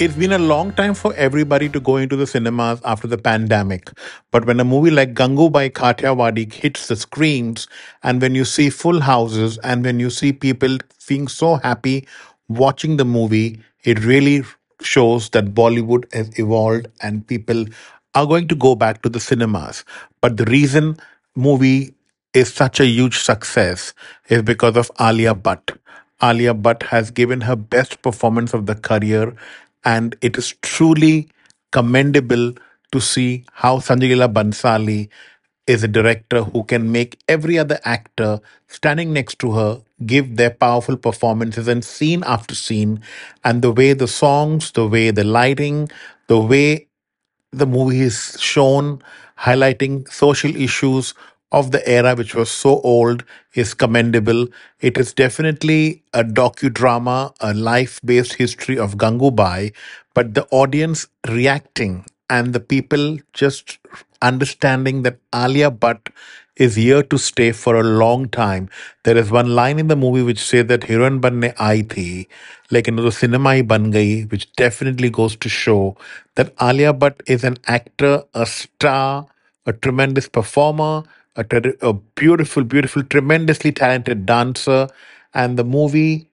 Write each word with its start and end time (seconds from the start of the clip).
It's 0.00 0.16
been 0.16 0.32
a 0.32 0.38
long 0.38 0.72
time 0.72 0.92
for 0.94 1.14
everybody 1.14 1.68
to 1.68 1.78
go 1.78 1.96
into 1.98 2.16
the 2.16 2.26
cinemas 2.26 2.80
after 2.84 3.06
the 3.06 3.16
pandemic. 3.16 3.90
But 4.32 4.44
when 4.44 4.58
a 4.58 4.64
movie 4.64 4.90
like 4.90 5.14
Gangubai 5.14 5.70
Kathiawadi 5.70 6.52
hits 6.52 6.88
the 6.88 6.96
screens, 6.96 7.68
and 8.02 8.20
when 8.20 8.34
you 8.34 8.44
see 8.44 8.70
full 8.70 9.00
houses, 9.00 9.56
and 9.58 9.84
when 9.84 10.00
you 10.00 10.10
see 10.10 10.32
people 10.32 10.78
being 11.06 11.28
so 11.28 11.56
happy 11.56 12.08
watching 12.48 12.96
the 12.96 13.04
movie, 13.04 13.60
it 13.84 14.04
really 14.04 14.42
shows 14.82 15.30
that 15.30 15.54
Bollywood 15.54 16.12
has 16.12 16.36
evolved 16.38 16.88
and 17.00 17.26
people 17.26 17.64
are 18.14 18.26
going 18.26 18.48
to 18.48 18.56
go 18.56 18.74
back 18.74 19.00
to 19.02 19.08
the 19.08 19.20
cinemas. 19.20 19.84
But 20.20 20.36
the 20.36 20.44
reason 20.46 20.96
movie 21.36 21.94
is 22.32 22.52
such 22.52 22.80
a 22.80 22.86
huge 22.86 23.18
success 23.18 23.94
is 24.28 24.42
because 24.42 24.76
of 24.76 24.90
Alia 25.00 25.34
Bhatt. 25.36 25.78
Alia 26.20 26.52
Bhatt 26.52 26.82
has 26.84 27.12
given 27.12 27.42
her 27.42 27.56
best 27.56 28.02
performance 28.02 28.54
of 28.54 28.66
the 28.66 28.74
career, 28.74 29.36
and 29.84 30.16
it 30.20 30.36
is 30.36 30.54
truly 30.62 31.28
commendable 31.72 32.52
to 32.92 33.00
see 33.00 33.44
how 33.52 33.78
Sanjay 33.78 34.14
Leela 34.14 34.32
Bhansali 34.32 35.08
is 35.66 35.82
a 35.82 35.88
director 35.88 36.42
who 36.42 36.62
can 36.64 36.92
make 36.92 37.18
every 37.28 37.58
other 37.58 37.80
actor 37.84 38.40
standing 38.68 39.12
next 39.12 39.38
to 39.38 39.52
her 39.52 39.82
give 40.04 40.36
their 40.36 40.50
powerful 40.50 40.96
performances 40.96 41.68
and 41.68 41.84
scene 41.84 42.22
after 42.26 42.54
scene. 42.54 43.00
And 43.44 43.62
the 43.62 43.72
way 43.72 43.94
the 43.94 44.08
songs 44.08 44.72
the 44.72 44.86
way 44.86 45.10
the 45.10 45.24
lighting 45.24 45.88
the 46.28 46.38
way 46.38 46.86
the 47.52 47.66
movie 47.66 48.02
is 48.02 48.36
shown 48.40 49.02
highlighting 49.38 50.10
social 50.10 50.54
issues 50.54 51.14
of 51.58 51.70
the 51.74 51.82
era 51.96 52.14
which 52.20 52.34
was 52.34 52.50
so 52.50 52.72
old 52.92 53.24
is 53.62 53.74
commendable 53.82 54.46
it 54.90 54.98
is 55.02 55.12
definitely 55.22 56.02
a 56.22 56.24
docudrama 56.40 57.18
a 57.50 57.52
life-based 57.70 58.34
history 58.44 58.78
of 58.86 58.96
gangubai 59.04 59.72
but 60.14 60.34
the 60.38 60.46
audience 60.62 61.06
reacting 61.36 61.94
and 62.30 62.52
the 62.58 62.64
people 62.74 63.04
just 63.32 63.78
understanding 64.30 65.02
that 65.02 65.18
alia 65.44 65.70
Bhatt 65.84 66.14
is 66.56 66.76
here 66.76 67.02
to 67.02 67.18
stay 67.18 67.50
for 67.50 67.76
a 67.76 67.82
long 67.82 68.28
time. 68.28 68.68
There 69.02 69.16
is 69.16 69.30
one 69.30 69.54
line 69.54 69.78
in 69.78 69.88
the 69.88 69.96
movie 69.96 70.22
which 70.22 70.38
says 70.38 70.66
that 70.66 70.84
heroine 70.84 71.20
banne 71.20 71.52
aayi 71.56 72.28
like 72.70 72.84
the 72.84 73.10
cinema 73.10 73.62
ban 73.62 73.92
gayi, 73.92 74.30
which 74.30 74.50
definitely 74.52 75.10
goes 75.10 75.36
to 75.36 75.48
show 75.48 75.96
that 76.36 76.54
Alia 76.60 76.92
Bhatt 76.92 77.20
is 77.26 77.44
an 77.44 77.58
actor, 77.66 78.22
a 78.34 78.46
star, 78.46 79.26
a 79.66 79.72
tremendous 79.72 80.28
performer, 80.28 81.02
a, 81.36 81.44
ter- 81.44 81.74
a 81.82 81.92
beautiful, 81.92 82.64
beautiful, 82.64 83.02
tremendously 83.02 83.72
talented 83.72 84.26
dancer, 84.26 84.88
and 85.34 85.58
the 85.58 85.64
movie 85.64 86.28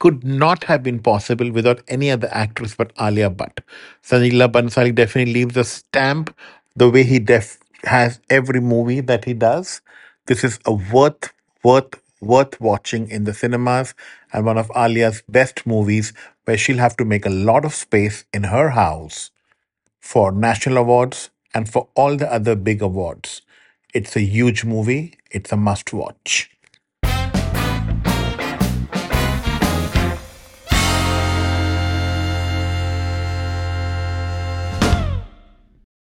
could 0.00 0.24
not 0.24 0.64
have 0.64 0.82
been 0.82 0.98
possible 1.00 1.50
without 1.52 1.82
any 1.88 2.10
other 2.10 2.28
actress 2.32 2.74
but 2.74 2.92
Alia 3.00 3.30
Bhatt. 3.30 3.60
Sanjay 4.02 4.32
Leela 4.32 4.50
Bhansali 4.50 4.94
definitely 4.94 5.32
leaves 5.34 5.56
a 5.56 5.64
stamp 5.64 6.34
the 6.76 6.90
way 6.90 7.04
he 7.04 7.18
def- 7.18 7.58
has 7.84 8.20
every 8.30 8.60
movie 8.60 9.00
that 9.00 9.24
he 9.24 9.34
does. 9.34 9.80
This 10.26 10.44
is 10.44 10.58
a 10.66 10.72
worth, 10.74 11.32
worth, 11.62 11.94
worth 12.20 12.60
watching 12.60 13.08
in 13.10 13.24
the 13.24 13.34
cinemas 13.34 13.94
and 14.32 14.44
one 14.44 14.58
of 14.58 14.70
Alia's 14.74 15.22
best 15.28 15.66
movies 15.66 16.12
where 16.44 16.58
she'll 16.58 16.78
have 16.78 16.96
to 16.98 17.04
make 17.04 17.24
a 17.26 17.30
lot 17.30 17.64
of 17.64 17.74
space 17.74 18.24
in 18.32 18.44
her 18.44 18.70
house 18.70 19.30
for 20.00 20.32
national 20.32 20.78
awards 20.78 21.30
and 21.54 21.68
for 21.68 21.88
all 21.94 22.16
the 22.16 22.32
other 22.32 22.56
big 22.56 22.82
awards. 22.82 23.42
It's 23.94 24.16
a 24.16 24.20
huge 24.20 24.64
movie. 24.64 25.14
It's 25.30 25.52
a 25.52 25.56
must 25.56 25.92
watch. 25.92 26.50